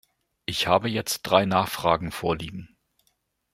Ich 0.47 0.65
habe 0.65 0.89
jetzt 0.89 1.21
drei 1.21 1.45
Nachfragen 1.45 2.11
vorliegen. 2.11 2.75